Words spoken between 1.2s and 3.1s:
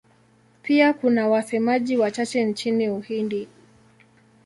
wasemaji wachache nchini